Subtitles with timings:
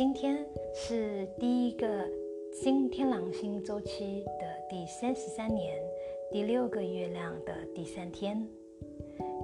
[0.00, 0.42] 今天
[0.72, 1.86] 是第一个
[2.50, 5.76] 新天狼星周期的第三十三年
[6.32, 8.48] 第六个月亮的第三天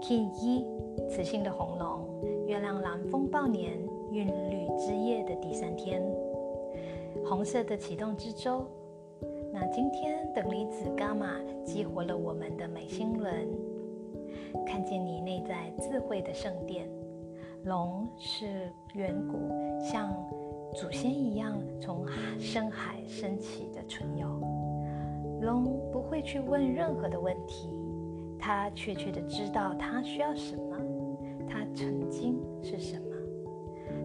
[0.01, 0.65] ，King 一
[1.11, 3.79] 雌性的红龙，月亮蓝风暴年
[4.11, 6.03] 韵律之夜的第三天，
[7.23, 8.65] 红色的启动之周。
[9.53, 13.47] 那今天等离子伽马激活了我们的美星轮，
[14.65, 16.89] 看见你内在智慧的圣殿。
[17.67, 19.37] 龙是远古
[19.81, 20.15] 像
[20.73, 22.07] 祖先一样从
[22.39, 24.29] 深海升起的存有。
[25.41, 27.69] 龙不会去问任何的问题，
[28.39, 30.77] 它确切的知道它需要什么，
[31.49, 33.03] 它曾经是什么。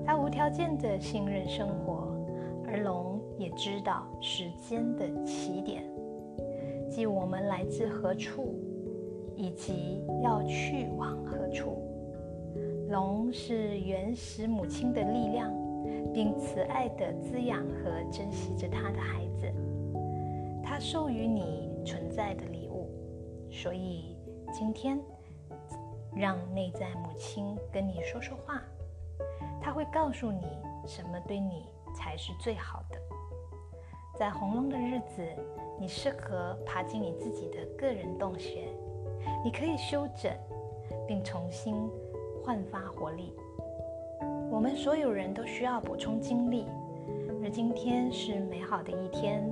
[0.04, 2.18] 它无条件的信任生活，
[2.66, 5.84] 而龙也知道时间的起点，
[6.90, 8.56] 即我们来自何处，
[9.36, 11.78] 以及要去往何处。
[12.92, 15.50] 龙是原始母亲的力量，
[16.14, 19.50] 并慈爱地滋养和珍惜着它的孩子。
[20.61, 22.89] 它授予你存在的礼物，
[23.50, 24.17] 所以
[24.52, 25.00] 今天
[26.14, 28.62] 让内在母亲跟你说说话，
[29.62, 30.45] 它会告诉你
[30.86, 33.00] 什么对你才是最好的。
[34.19, 35.25] 在红龙的日子，
[35.80, 38.67] 你适合爬进你自己的个人洞穴，
[39.45, 40.30] 你可以休整，
[41.08, 41.89] 并重新。
[42.44, 43.34] 焕发活力。
[44.50, 46.66] 我们所有人都需要补充精力，
[47.44, 49.52] 而今天是美好的一天。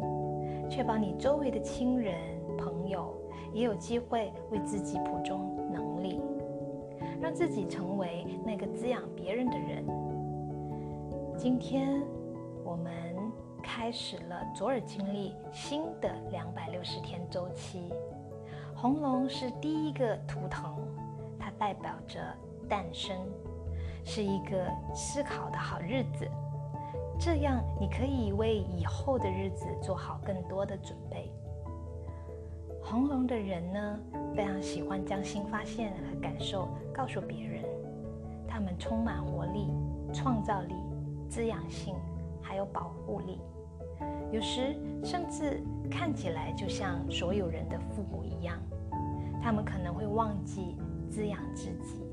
[0.69, 2.15] 确保你周围的亲人、
[2.57, 3.15] 朋友
[3.53, 6.21] 也有机会为自己补充能力，
[7.19, 9.83] 让自己成为那个滋养别人的人。
[11.37, 12.03] 今天
[12.63, 12.93] 我们
[13.63, 17.91] 开始了左耳经历新的两百六十天周期。
[18.75, 20.75] 红龙是第一个图腾，
[21.39, 22.19] 它代表着。
[22.69, 23.17] 诞生
[24.05, 26.27] 是一个思考的好日子，
[27.19, 31.31] 这样你可以为以后的日子做好更多的准备。
[32.81, 33.99] 红龙的人呢，
[34.35, 37.63] 非常喜欢将新发现和感受告诉别人，
[38.47, 39.73] 他们充满活力、
[40.13, 40.73] 创造力、
[41.27, 41.95] 滋养性，
[42.41, 43.41] 还有保护力，
[44.31, 45.61] 有时甚至
[45.91, 48.57] 看起来就像所有人的父母一样。
[49.41, 50.75] 他们可能会忘记
[51.09, 52.08] 滋养自己。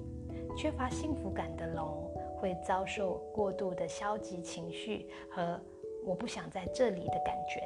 [0.57, 5.61] 缺乏幸福感的龙会遭受过度的消极情绪和
[6.05, 7.61] “我不想在这里”的感觉。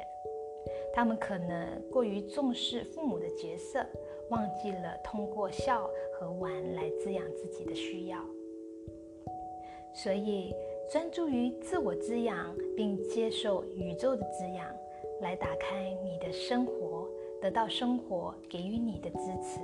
[0.93, 3.85] 他们可能过于重视父母的角色，
[4.29, 8.19] 忘记了通过笑和玩来滋养自己的需要。
[9.93, 10.53] 所以，
[10.89, 14.67] 专注于自我滋养，并接受宇宙的滋养，
[15.21, 17.07] 来打开你的生活，
[17.41, 19.59] 得到生活给予你的支持。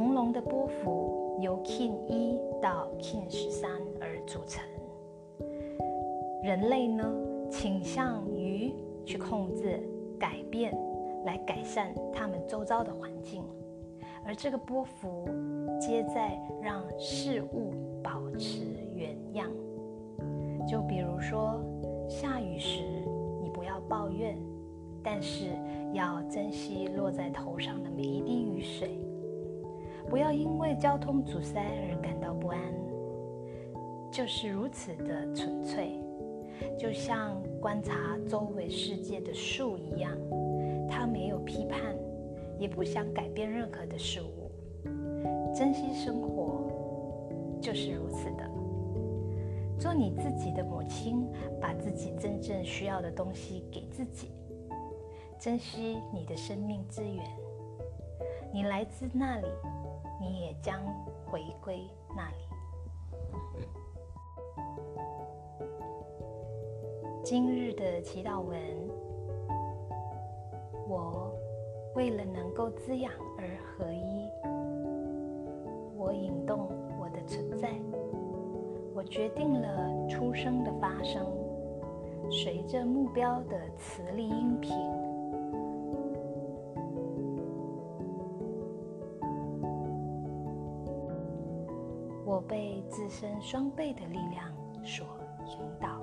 [0.00, 4.64] 红龙的波幅由 King 一到 King 十三而组成。
[6.42, 7.04] 人类呢，
[7.50, 8.72] 倾向于
[9.04, 9.78] 去控制、
[10.18, 10.74] 改变，
[11.26, 13.44] 来改善他们周遭的环境，
[14.24, 15.28] 而这个波幅
[15.78, 18.62] 皆在让事物保持
[18.94, 19.50] 原样。
[20.66, 21.60] 就比如说，
[22.08, 22.80] 下雨时
[23.42, 24.34] 你不要抱怨，
[25.02, 25.50] 但是
[25.92, 28.98] 要珍惜落在头上的每一滴雨水。
[30.10, 32.58] 不要因为交通阻塞而感到不安，
[34.10, 36.00] 就是如此的纯粹，
[36.76, 40.10] 就像观察周围世界的树一样，
[40.88, 41.94] 它没有批判，
[42.58, 44.50] 也不想改变任何的事物。
[45.54, 46.68] 珍惜生活
[47.60, 48.50] 就是如此的，
[49.78, 51.24] 做你自己的母亲，
[51.60, 54.32] 把自己真正需要的东西给自己，
[55.38, 57.24] 珍惜你的生命资源，
[58.52, 59.46] 你来自那里。
[60.20, 60.78] 你也将
[61.26, 62.36] 回归那里。
[67.24, 68.58] 今日的祈祷文：
[70.88, 71.32] 我
[71.94, 74.28] 为了能够滋养而合一，
[75.96, 76.68] 我引动
[77.00, 77.70] 我的存在，
[78.94, 81.24] 我决定了出生的发生，
[82.30, 84.99] 随着目标的磁力音频。
[93.09, 94.51] 身双倍的力量
[94.83, 95.05] 所
[95.45, 96.01] 引导，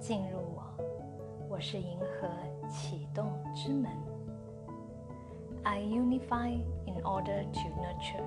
[0.00, 0.62] 进入我。
[1.48, 2.28] 我是银河
[2.68, 3.90] 启动之门。
[5.62, 8.24] I unify in order to nurture,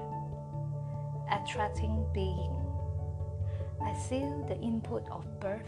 [1.29, 2.51] attracting being.
[3.79, 5.67] I seal the input of birth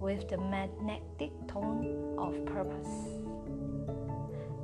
[0.00, 3.18] with the magnetic tone of purpose.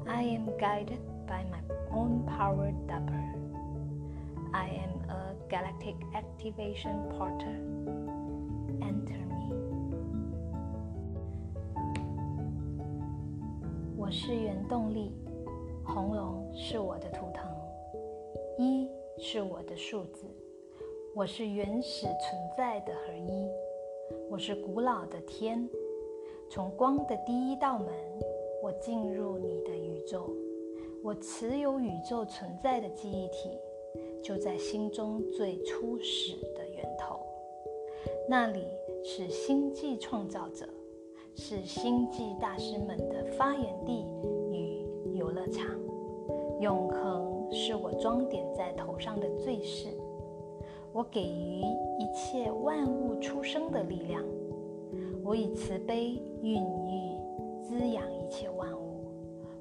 [0.06, 3.34] I am guided by my own power dapper.
[4.52, 7.57] I am a Galactic Activation Portal.
[8.81, 9.49] Enter me.
[13.97, 15.11] 我是原动力，
[15.83, 17.49] 红龙是我的图腾，
[18.59, 18.87] 一
[19.17, 20.27] 是我的数字。
[21.15, 23.49] 我是原始存在的合一，
[24.29, 25.67] 我是古老的天。
[26.47, 27.87] 从光的第一道门，
[28.61, 30.31] 我进入你的宇宙。
[31.03, 33.57] 我持有宇宙存在的记忆体，
[34.23, 37.19] 就在心中最初始的源头。
[38.27, 38.63] 那里
[39.03, 40.67] 是星际创造者，
[41.35, 44.05] 是星际大师们的发源地
[44.51, 44.85] 与
[45.17, 45.65] 游乐场。
[46.59, 49.87] 永恒是我装点在头上的最饰。
[50.91, 54.23] 我给予一切万物出生的力量。
[55.23, 57.17] 我以慈悲孕育、
[57.61, 59.05] 滋养一切万物。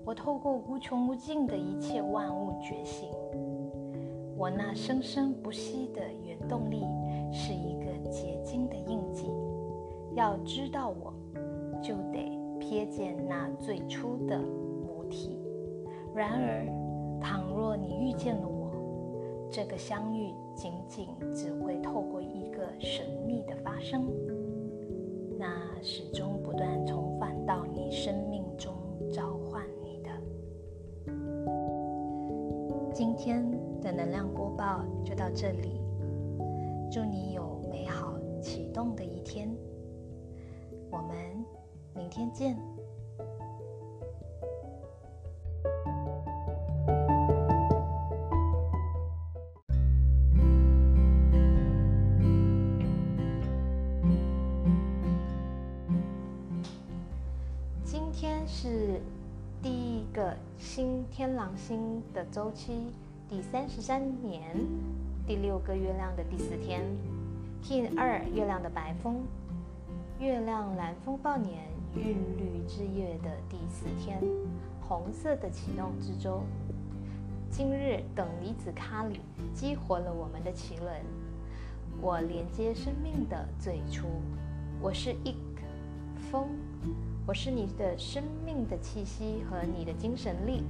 [0.05, 3.09] 我透过无穷无尽的一切万物觉醒，
[4.39, 6.85] 我那生生不息的原动力
[7.33, 9.29] 是一个结晶的印记。
[10.15, 11.13] 要知道我，
[11.83, 15.41] 就得瞥见那最初的母体。
[16.15, 16.65] 然而，
[17.21, 18.71] 倘若你遇见了我，
[19.51, 24.07] 这个相遇仅仅只会透过一个神秘的发生，
[25.37, 25.53] 那
[25.83, 28.73] 始终不断重返到你生命中
[29.13, 30.11] 召唤你的。
[32.93, 33.45] 今天
[33.89, 35.81] 的能量播报就到这里，
[36.93, 39.49] 祝你有美好启动的一天，
[40.91, 41.17] 我们
[41.95, 42.55] 明天见。
[57.85, 59.01] 今天是。
[59.61, 62.93] 第一个新天狼星的周期，
[63.29, 64.57] 第三十三年
[65.27, 66.83] 第六个月亮的第四天
[67.63, 69.17] ，Kin 二月亮的白风，
[70.19, 74.19] 月亮蓝风暴年韵律之月的第四天，
[74.81, 76.43] 红色的启动之周。
[77.51, 79.21] 今日等离子卡里
[79.53, 80.91] 激活了我们的脐轮，
[82.01, 84.07] 我连接生命的最初，
[84.81, 85.37] 我是一
[86.31, 86.49] 风。
[87.27, 90.65] 我是你的生命的气息和你的精神力，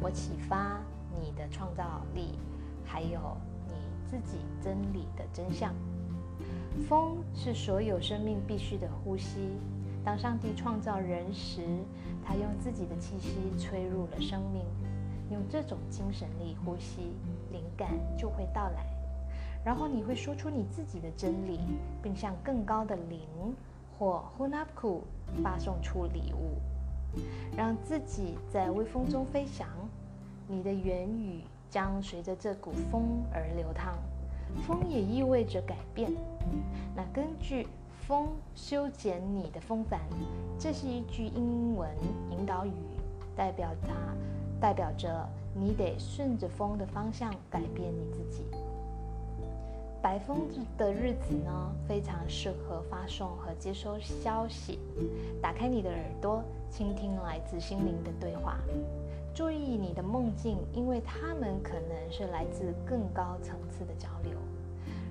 [0.00, 0.80] 我启发
[1.20, 2.38] 你的创造力，
[2.84, 3.36] 还有
[3.66, 3.74] 你
[4.04, 5.74] 自己真理的真相。
[6.88, 9.56] 风是所有生命必须的呼吸。
[10.04, 11.62] 当上帝创造人时，
[12.24, 14.64] 他用自己的气息吹入了生命，
[15.30, 17.16] 用这种精神力呼吸，
[17.50, 18.86] 灵感就会到来。
[19.64, 21.60] 然后你会说出你自己的真理，
[22.02, 23.20] 并向更高的灵。
[23.98, 25.00] 或 Hunapku
[25.42, 26.60] 发送出礼物，
[27.56, 29.66] 让自己在微风中飞翔。
[30.48, 33.94] 你的言语将随着这股风而流淌。
[34.66, 36.12] 风也意味着改变。
[36.94, 37.66] 那根据
[38.06, 40.00] 风修剪你的风帆，
[40.58, 41.90] 这是一句英文
[42.30, 42.72] 引导语，
[43.36, 43.92] 代表它
[44.60, 48.44] 代表着你得顺着风的方向改变你自己。
[50.00, 50.38] 白风
[50.78, 54.78] 的日子呢，非常适合发送和接收消息。
[55.42, 56.40] 打开你的耳朵，
[56.70, 58.58] 倾听来自心灵的对话。
[59.36, 64.32] 注意你的梦境，因为它们可能是来自更高层次的交流。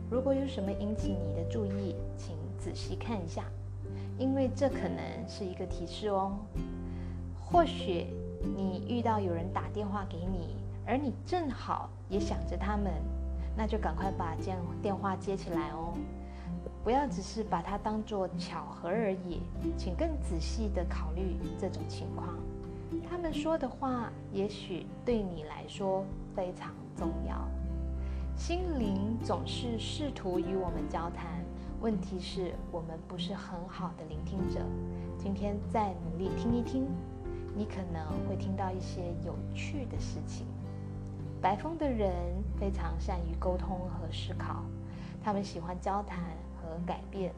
[0.09, 3.43] 如果有什么引起你的注意，请仔细看一下，
[4.17, 6.39] 因为这可能是一个提示哦。
[7.39, 8.07] 或许
[8.57, 10.55] 你遇到有人打电话给你，
[10.87, 12.91] 而你正好也想着他们。
[13.55, 15.93] 那就赶快把电电话接起来哦，
[16.83, 19.43] 不要只是把它当做巧合而已，
[19.77, 22.35] 请更仔细的考虑这种情况。
[23.01, 27.47] 他们说的话也许对你来说非常重要。
[28.35, 31.43] 心灵总是试图与我们交谈，
[31.79, 34.59] 问题是我们不是很好的聆听者。
[35.17, 36.85] 今天再努力听一听，
[37.55, 40.45] 你可能会听到一些有趣的事情。
[41.41, 42.11] 白风的人
[42.59, 44.63] 非常善于沟通和思考，
[45.23, 46.19] 他们喜欢交谈
[46.61, 47.31] 和改变，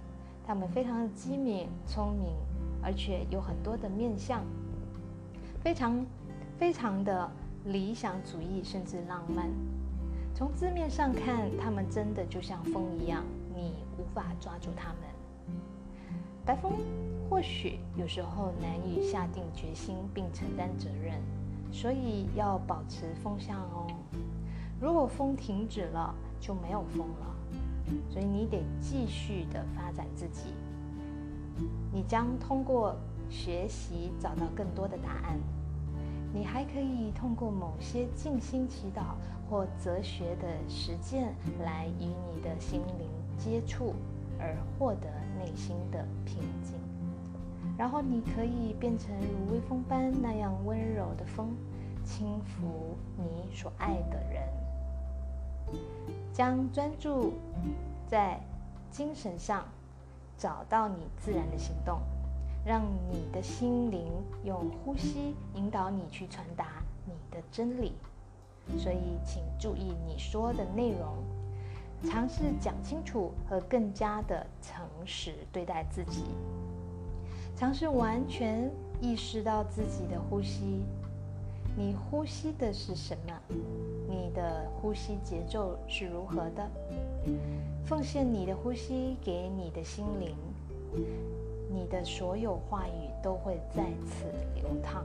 [0.45, 2.33] 他们非常的机敏、聪明，
[2.81, 4.43] 而且有很多的面相，
[5.67, 6.05] 非常
[6.57, 7.29] 非常的
[7.65, 9.49] 理想主义，甚至浪漫。
[10.33, 13.21] 从字面上看，他们真的就像风一样，
[13.53, 15.01] 你无法抓住他们。
[16.45, 16.71] 白风
[17.29, 21.21] 或许有时候难以下定决心并承担责任。
[21.69, 23.87] 所以要保持风向哦。
[24.79, 27.35] 如果风停止了，就没有风了。
[28.09, 30.43] 所以你得继续的发展自己。
[31.91, 32.95] 你将通过
[33.29, 35.37] 学习找到更多的答案。
[36.33, 39.15] 你还可以通过某些静心祈祷
[39.49, 43.93] 或哲学的实践来与你的心灵接触，
[44.39, 45.07] 而获得
[45.37, 46.75] 内心的平静。
[47.77, 51.55] 然后你可以变成如微风般那样温柔的风，
[52.03, 54.43] 轻抚你所爱的人。
[56.33, 57.33] 将专注
[58.07, 58.39] 在
[58.89, 59.65] 精神上，
[60.37, 61.99] 找到你自然的行动。
[62.67, 64.11] 让你的心灵
[64.43, 67.93] 用呼吸引导你去传达你的真理，
[68.77, 71.15] 所以请注意你说的内容，
[72.03, 76.25] 尝试讲清楚和更加的诚实对待自己，
[77.55, 78.69] 尝试完全
[78.99, 80.83] 意识到自己的呼吸。
[81.77, 83.33] 你呼吸的是什么？
[84.09, 86.69] 你的呼吸节奏是如何的？
[87.85, 90.35] 奉献你的呼吸给你的心灵。
[91.69, 95.03] 你的所有话语都会在此流淌。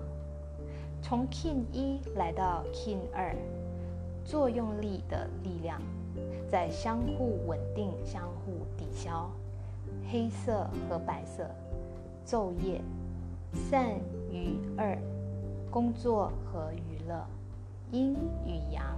[1.03, 3.35] 从 King 一来到 King 二，
[4.25, 5.81] 作用力的力量
[6.51, 9.31] 在相互稳定、相互抵消。
[10.09, 11.51] 黑色和白色，
[12.27, 12.81] 昼夜，
[13.53, 13.97] 善
[14.31, 14.97] 与恶，
[15.71, 17.27] 工作和娱乐，
[17.91, 18.15] 阴
[18.47, 18.97] 与阳，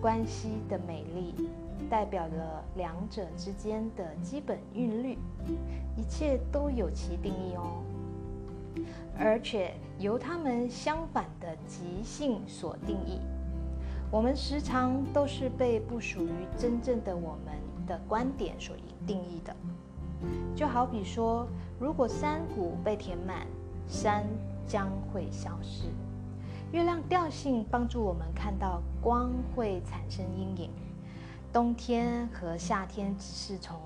[0.00, 1.34] 关系的美丽。
[1.94, 5.16] 代表了两者之间的基本韵律，
[5.96, 7.84] 一切都有其定义哦，
[9.16, 13.20] 而且由它们相反的极性所定义。
[14.10, 17.54] 我们时常都是被不属于真正的我们
[17.86, 18.74] 的观点所
[19.06, 19.54] 定义的。
[20.52, 21.46] 就好比说，
[21.78, 23.46] 如果山谷被填满，
[23.86, 24.26] 山
[24.66, 25.84] 将会消失。
[26.72, 30.70] 月亮调性帮助我们看到光会产生阴影。
[31.54, 33.78] 冬天和夏天只是从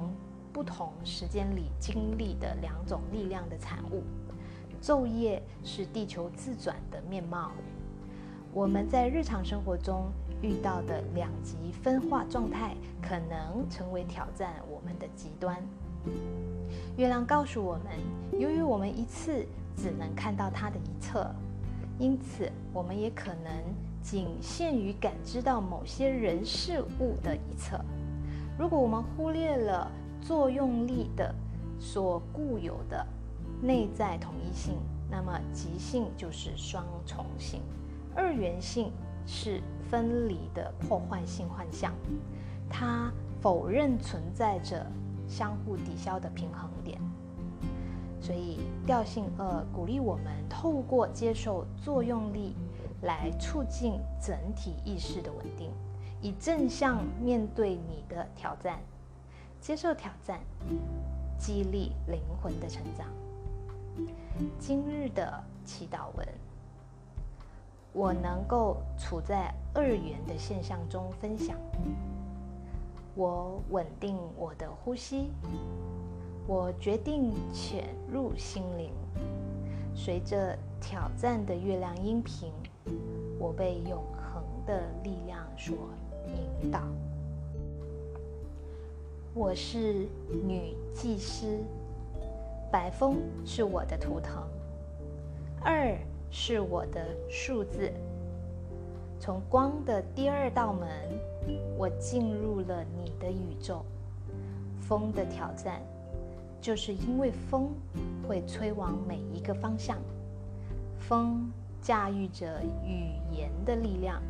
[0.55, 4.03] 不同时间里经历的两种力量的产物。
[4.81, 7.53] 昼夜是地球自转的面貌。
[8.55, 10.11] 我们在日常生活中
[10.41, 15.63] 遇到的两极分化状态，可能成为挑战我们的极端。
[16.97, 17.93] 月亮告诉我们，
[18.41, 19.47] 由于我们一次
[19.77, 21.31] 只能看到它的一侧，
[21.99, 23.53] 因此我们也可能。
[24.11, 27.79] 仅限于感知到某些人事物的一侧。
[28.59, 29.91] 如果我们忽略了
[30.23, 31.35] 作用力的
[31.79, 33.07] 所固有的
[33.61, 34.79] 内在统一性，
[35.11, 37.61] 那么极性就是双重性，
[38.15, 38.91] 二元性
[39.27, 39.61] 是
[39.91, 41.93] 分离的破坏性幻象。
[42.67, 43.12] 它
[43.43, 44.87] 否认存在着
[45.29, 46.99] 相互抵消的平衡点。
[48.23, 52.57] 所以调性二鼓励我们透过接受作用力。
[53.02, 55.71] 来促进整体意识的稳定，
[56.21, 58.81] 以正向面对你的挑战，
[59.61, 60.40] 接受挑战，
[61.38, 63.07] 激励灵魂的成长。
[64.59, 66.28] 今日的祈祷文：
[67.93, 71.57] 我能够处在二元的现象中分享。
[73.14, 75.31] 我稳定我的呼吸。
[76.47, 78.90] 我决定潜入心灵，
[79.99, 82.52] 随着挑战的月亮音频。
[83.37, 85.76] 我被永恒的力量所
[86.62, 86.83] 引导。
[89.35, 90.07] 我是
[90.47, 91.59] 女祭司，
[92.71, 94.45] 白风是我的图腾，
[95.61, 95.99] 二
[96.31, 97.93] 是我的数字。
[99.19, 100.88] 从光的第二道门，
[101.76, 103.85] 我进入了你的宇宙。
[104.81, 105.83] 风的挑战，
[106.61, 107.71] 就是因为风
[108.27, 109.97] 会吹往每一个方向。
[110.99, 111.50] 风。
[111.81, 114.21] 驾驭着语言的力量，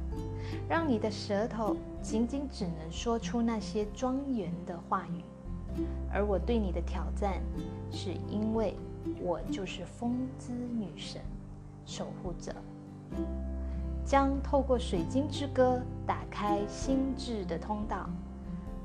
[0.69, 5.25] 让你的舌头仅仅只能说出那些庄严的话语。
[6.13, 7.41] 而我对你的挑战，
[7.91, 8.77] 是因为
[9.19, 11.23] 我就是风之女神，
[11.87, 12.55] 守护者，
[14.05, 18.11] 将透过水晶之歌打开心智的通道。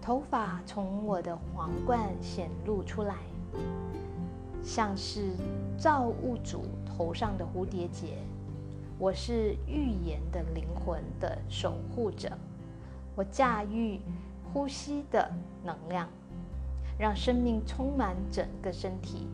[0.02, 3.18] 头发从我的皇冠显露出来，
[4.62, 5.34] 像是
[5.78, 8.18] 造物主头上的蝴蝶结。
[9.00, 12.32] 我是预言的灵魂的守护者，
[13.16, 14.00] 我驾驭
[14.54, 15.30] 呼吸的
[15.64, 16.08] 能量，
[16.98, 19.28] 让生命充满整个身体。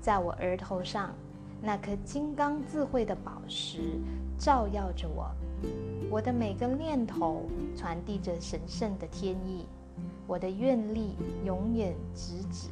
[0.00, 1.12] 在我额头上，
[1.60, 3.98] 那颗金刚智慧的宝石
[4.38, 5.30] 照耀着我。
[6.10, 7.42] 我的每个念头
[7.74, 9.66] 传递着神圣的天意，
[10.26, 12.68] 我的愿力永远直指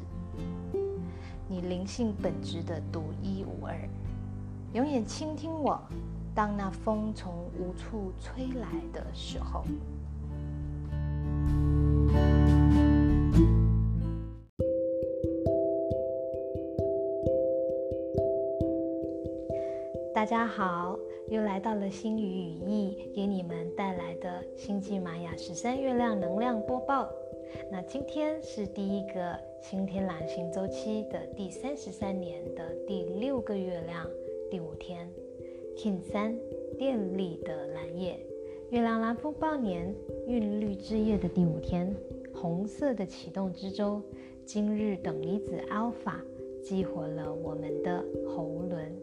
[1.47, 3.77] 你灵性本质的独一无二。
[4.73, 5.79] 永远倾听我，
[6.35, 9.65] 当那风从无处吹来的时候。
[20.15, 20.97] 大家好，
[21.29, 27.09] 又来到了星语语义给你们带来的星际玛雅十三月亮能量播报。
[27.71, 34.09] 那今天是第一个新天狼星周期的第三十三年的第六个月亮
[34.51, 35.09] 第五天
[35.77, 36.37] ，King 三
[36.79, 38.19] 电力的蓝夜，
[38.71, 39.95] 月亮蓝风暴年
[40.27, 41.95] 韵律之夜的第五天，
[42.33, 44.01] 红色的启动之周，
[44.45, 46.21] 今日等离子 Alpha
[46.63, 48.95] 激活了我们的喉轮，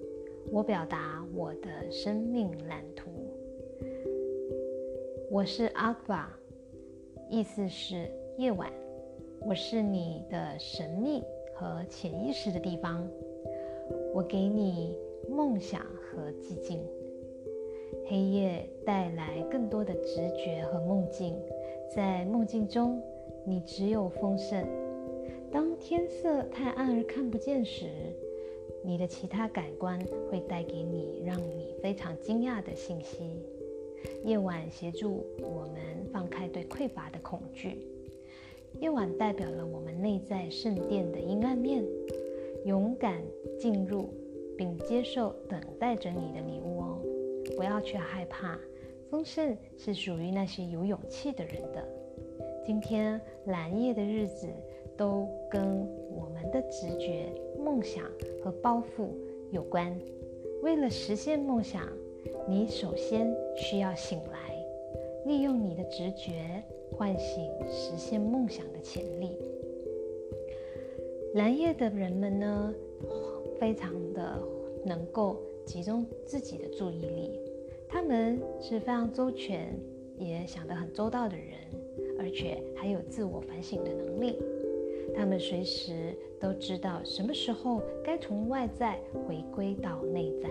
[0.51, 3.09] 我表达我的生命蓝图，
[5.29, 6.25] 我是 Alpha，
[7.29, 8.09] 意思是。
[8.37, 8.71] 夜晚，
[9.41, 11.21] 我是你的神秘
[11.53, 13.07] 和潜意识的地方。
[14.13, 14.97] 我给你
[15.29, 16.81] 梦想和寂静。
[18.07, 21.35] 黑夜带来更多的直觉和梦境，
[21.93, 23.01] 在梦境中，
[23.45, 24.65] 你只有丰盛。
[25.51, 27.85] 当天色太暗而看不见时，
[28.81, 33.45] 你的其他感官会带给你让你非常惊讶的信息。
[34.23, 37.85] 夜晚协助我们放开对匮乏的恐惧。
[38.79, 41.83] 夜晚代表了我们内在圣殿的阴暗面，
[42.65, 43.21] 勇敢
[43.59, 44.09] 进入
[44.57, 46.97] 并接受等待着你的礼物哦，
[47.55, 48.57] 不要去害怕。
[49.09, 51.85] 丰盛是属于那些有勇气的人的。
[52.65, 54.47] 今天蓝夜的日子
[54.95, 55.85] 都跟
[56.15, 57.25] 我们的直觉、
[57.59, 58.05] 梦想
[58.41, 59.09] 和包袱
[59.51, 59.95] 有关。
[60.63, 61.87] 为了实现梦想，
[62.47, 64.55] 你首先需要醒来，
[65.25, 66.63] 利用你的直觉。
[67.01, 69.35] 唤醒实现梦想的潜力。
[71.33, 72.75] 蓝夜的人们呢，
[73.59, 74.39] 非常的
[74.85, 77.39] 能够集中自己的注意力，
[77.89, 79.75] 他们是非常周全，
[80.19, 81.55] 也想得很周到的人，
[82.19, 84.37] 而且还有自我反省的能力。
[85.15, 90.47] 他们随时都知道什么时候该从外在回归到内在。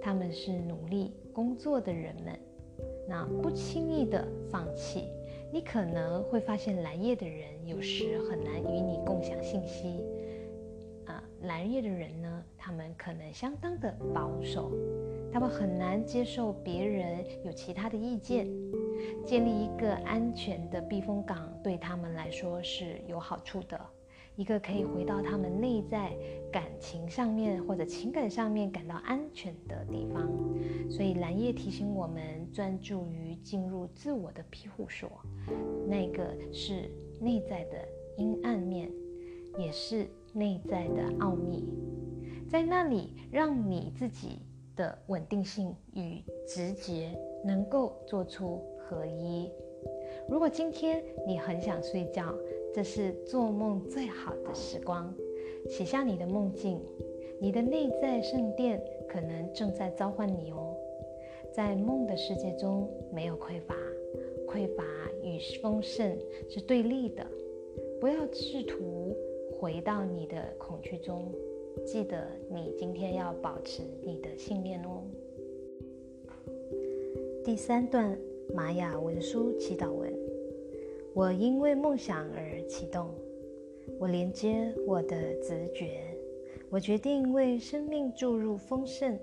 [0.00, 2.36] 他们是努力工作的人们，
[3.08, 5.04] 那不轻易的放弃。
[5.50, 10.02] 你可能会发现蓝叶的人有时很难与你共享信息。
[11.06, 14.70] 啊，蓝叶的人呢，他们可能相当的保守，
[15.32, 18.46] 他们很难接受别人有其他的意见。
[19.24, 23.80] 建立一个安全的避风港对他们来说是有好处的。
[24.38, 26.16] 一个可以回到他们内在
[26.52, 30.30] 感情上面或者情感上面感到安全的地方，
[30.88, 32.22] 所以蓝夜提醒我们
[32.52, 35.10] 专注于进入自我的庇护所，
[35.88, 36.88] 那个是
[37.20, 37.76] 内在的
[38.16, 38.88] 阴暗面，
[39.58, 41.68] 也是内在的奥秘，
[42.48, 44.38] 在那里让你自己
[44.76, 47.10] 的稳定性与直觉
[47.44, 49.50] 能够做出合一。
[50.28, 52.34] 如果今天你很想睡觉，
[52.78, 55.12] 这是做梦最好的时光，
[55.68, 56.80] 写下你的梦境，
[57.40, 60.76] 你的内在圣殿可能正在召唤你哦。
[61.52, 63.74] 在梦的世界中，没有匮乏，
[64.46, 64.84] 匮乏
[65.24, 66.16] 与丰盛
[66.48, 67.26] 是对立的。
[68.00, 69.12] 不要试图
[69.58, 71.32] 回到你的恐惧中，
[71.84, 75.02] 记得你今天要保持你的信念哦。
[77.42, 78.16] 第三段
[78.54, 80.37] 玛雅文书祈祷文。
[81.18, 83.08] 我因为梦想而启动，
[83.98, 85.98] 我连接我的直觉，
[86.70, 89.18] 我决定为生命注入丰盛。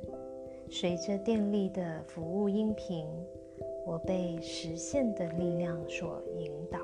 [0.69, 3.07] 随着电力的服务音频，
[3.85, 6.81] 我被实现的力量所引导。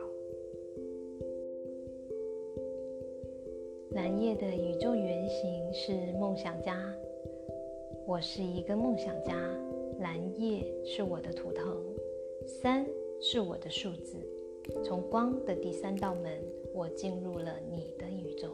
[3.90, 6.82] 蓝夜的宇宙原型是梦想家，
[8.08, 9.36] 我是一个梦想家。
[10.00, 11.84] 蓝夜是我的图腾，
[12.48, 12.88] 三
[13.20, 14.16] 是我的数字。
[14.84, 16.32] 从光的第三道门，
[16.74, 18.50] 我进入了你的宇宙。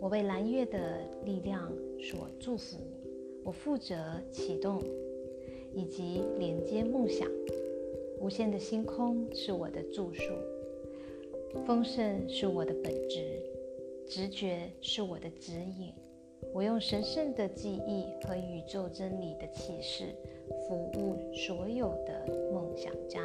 [0.00, 2.78] 我被蓝月的力量所祝福。
[3.44, 3.96] 我负责
[4.30, 4.82] 启动
[5.72, 7.28] 以及连接梦想。
[8.20, 10.32] 无限的星空是我的住宿。
[11.66, 13.40] 丰盛是我的本质。
[14.08, 15.92] 直觉是我的指引。
[16.54, 20.04] 我用神圣的记忆和宇宙真理的启示，
[20.68, 23.20] 服务所有的梦想家。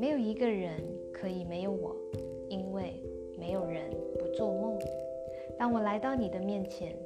[0.00, 0.80] 没有一个人
[1.12, 1.94] 可以没有我，
[2.48, 2.94] 因为
[3.38, 3.82] 没有人
[4.18, 4.78] 不做梦。
[5.58, 6.96] 当我来到你的面前，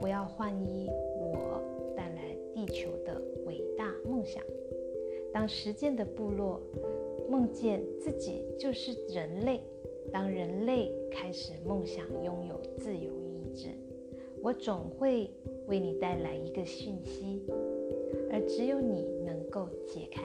[0.00, 1.62] 不要换衣我
[1.96, 4.42] 带来地球的伟大梦想。
[5.32, 6.60] 当实践的部落
[7.28, 9.60] 梦见自己就是人类，
[10.10, 13.68] 当人类开始梦想拥有自由意志，
[14.42, 15.30] 我总会
[15.68, 17.44] 为你带来一个讯息，
[18.32, 20.20] 而只有你能够解开。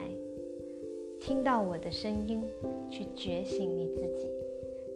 [1.26, 2.40] 听到我的声音，
[2.88, 4.30] 去觉醒你自己，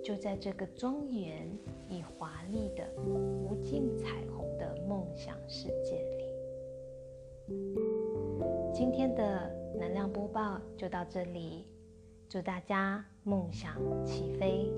[0.01, 1.45] 就在这个庄严
[1.89, 6.25] 与华丽的无尽彩虹的梦想世界里。
[8.73, 11.67] 今天的能量播报就到这里，
[12.29, 13.75] 祝大家梦想
[14.07, 14.71] 起飞。